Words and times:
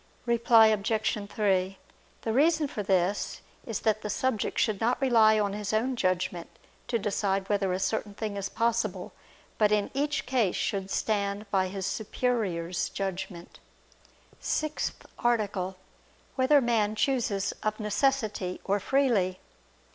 Reply 0.25 0.65
Obj. 0.65 1.29
3: 1.29 1.77
The 2.23 2.33
reason 2.33 2.67
for 2.67 2.81
this 2.81 3.41
is 3.67 3.81
that 3.81 4.01
the 4.01 4.09
subject 4.09 4.57
should 4.57 4.81
not 4.81 4.99
rely 4.99 5.39
on 5.39 5.53
his 5.53 5.73
own 5.73 5.95
judgment 5.95 6.49
to 6.87 6.97
decide 6.97 7.47
whether 7.49 7.71
a 7.71 7.77
certain 7.77 8.15
thing 8.15 8.35
is 8.35 8.49
possible; 8.49 9.13
but 9.59 9.71
in 9.71 9.91
each 9.93 10.25
case 10.25 10.55
should 10.55 10.89
stand 10.89 11.45
by 11.51 11.67
his 11.67 11.85
superior's 11.85 12.89
judgment.________________________ 12.89 13.59
SIXTH 14.43 15.05
ARTICLE 15.19 15.67
[I 15.67 15.69
II, 15.69 15.75
Q. 15.75 15.77
13, 15.77 15.89
Art. 15.95 16.29
6] 16.29 16.37
Whether 16.51 16.61
Man 16.61 16.95
Chooses 16.95 17.51
of 17.61 17.79
Necessity 17.79 18.59
or 18.63 18.79
Freely? 18.79 19.39